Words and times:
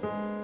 Presentiment 0.00 0.39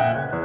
Darkness 0.00 0.39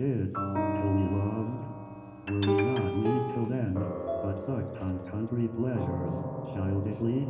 did, 0.00 0.32
till 0.32 0.92
we 0.96 1.04
loved. 1.12 1.60
Were 2.32 2.40
we 2.40 2.56
not 2.72 2.96
meet 3.04 3.34
till 3.36 3.44
then, 3.52 3.74
but 3.76 4.40
sucked 4.48 4.80
on 4.80 4.96
country 5.12 5.46
pleasures, 5.60 6.12
childishly? 6.56 7.28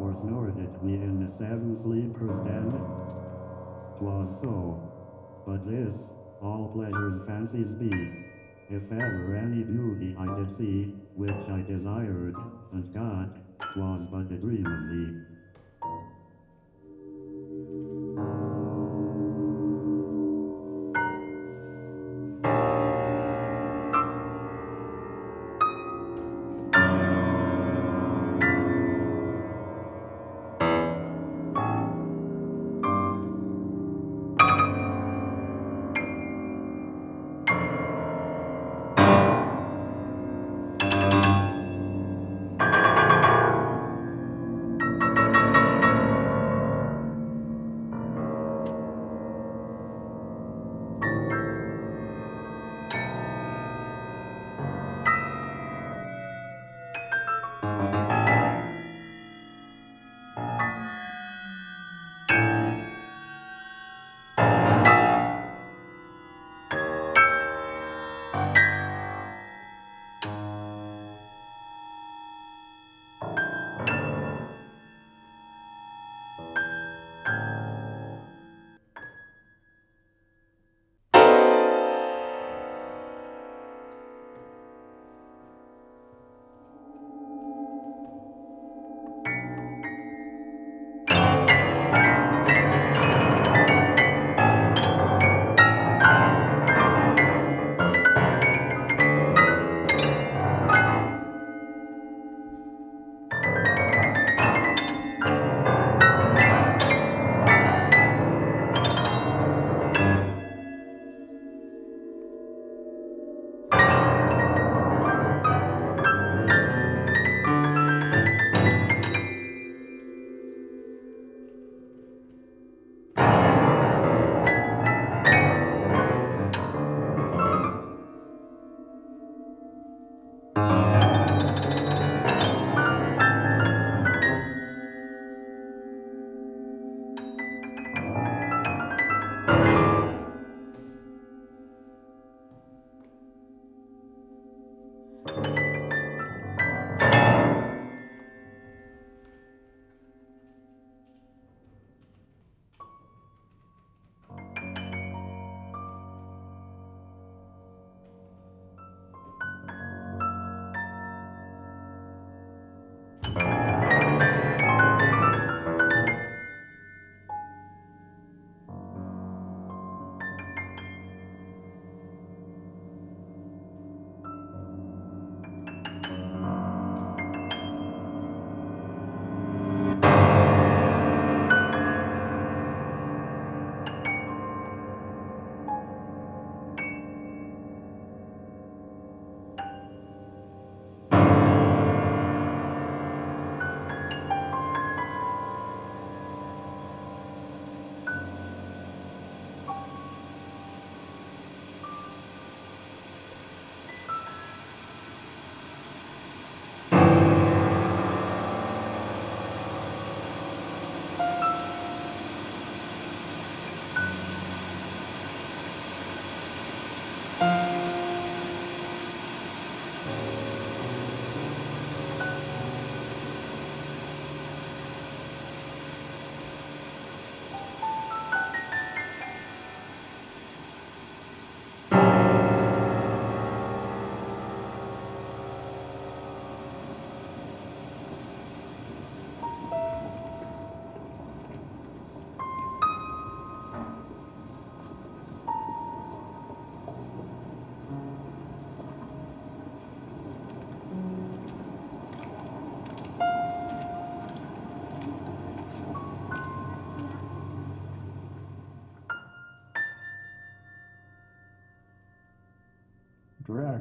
Or 0.00 0.16
snored 0.24 0.56
it 0.56 0.72
we 0.82 0.94
in 0.94 1.20
the 1.20 1.28
seven 1.36 1.76
sleepers 1.84 2.32
den? 2.48 2.72
'Twas 3.98 4.40
so. 4.40 4.80
But 5.44 5.68
this, 5.68 5.92
all 6.40 6.72
pleasures 6.72 7.20
fancies 7.28 7.68
be. 7.76 7.92
If 8.70 8.90
ever 8.90 9.36
any 9.36 9.62
beauty 9.62 10.16
I 10.18 10.34
did 10.40 10.56
see, 10.56 10.96
which 11.14 11.44
I 11.52 11.60
desired, 11.68 12.36
and 12.72 12.94
got, 12.94 13.36
'twas 13.74 14.08
but 14.10 14.32
a 14.32 14.40
dream 14.40 14.64
of 14.64 14.88
thee. 14.88 15.29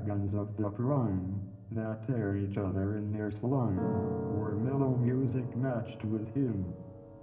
Dragons 0.10 0.34
of 0.34 0.48
the 0.58 0.69
prime, 0.72 1.39
that 1.72 2.08
tear 2.08 2.36
each 2.36 2.58
other 2.58 2.98
in 2.98 3.13
their 3.13 3.30
slime, 3.30 3.78
or 4.34 4.58
mellow 4.58 4.98
music 4.98 5.45
matched 5.56 6.04
with 6.04 6.26
him, 6.34 6.65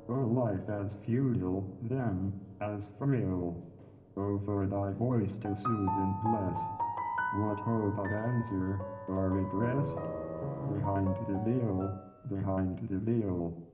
or 0.07 0.22
life 0.22 0.62
as 0.70 0.94
futile, 1.05 1.66
then, 1.83 2.33
as 2.61 2.87
frail. 2.96 3.61
Oh, 4.16 4.40
for 4.46 4.68
thy 4.68 4.92
voice 4.92 5.33
to 5.42 5.49
soothe 5.49 5.96
and 5.99 6.14
bless, 6.22 6.59
what 7.42 7.59
hope 7.59 7.99
of 7.99 8.07
answer 8.07 8.79
or 9.09 9.31
redress? 9.35 9.88
Behind 10.79 11.11
the 11.27 11.42
veil, 11.42 11.90
behind 12.31 12.87
the 12.88 12.99
veil, 12.99 13.65